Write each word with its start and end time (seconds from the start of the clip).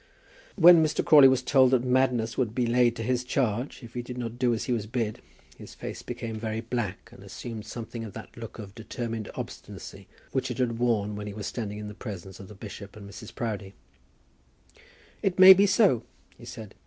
When 0.55 0.83
Mr. 0.83 1.05
Crawley 1.05 1.27
was 1.27 1.43
told 1.43 1.69
that 1.69 1.83
madness 1.83 2.35
would 2.35 2.55
be 2.55 2.65
laid 2.65 2.95
to 2.95 3.03
his 3.03 3.23
charge 3.23 3.83
if 3.83 3.93
he 3.93 4.01
did 4.01 4.17
not 4.17 4.39
do 4.39 4.51
as 4.51 4.63
he 4.63 4.71
was 4.73 4.87
bid, 4.87 5.21
his 5.59 5.75
face 5.75 6.01
became 6.01 6.39
very 6.39 6.59
black, 6.59 7.11
and 7.11 7.23
assumed 7.23 7.67
something 7.67 8.03
of 8.03 8.13
that 8.13 8.35
look 8.35 8.57
of 8.57 8.73
determined 8.73 9.29
obstinacy 9.35 10.07
which 10.31 10.49
it 10.49 10.57
had 10.57 10.79
worn 10.79 11.15
when 11.15 11.27
he 11.27 11.33
was 11.33 11.45
standing 11.45 11.77
in 11.77 11.87
the 11.87 11.93
presence 11.93 12.39
of 12.39 12.47
the 12.47 12.55
bishop 12.55 12.95
and 12.95 13.07
Mrs. 13.07 13.35
Proudie. 13.35 13.75
"It 15.21 15.37
may 15.37 15.53
be 15.53 15.67
so," 15.67 16.01
he 16.35 16.45
said. 16.45 16.73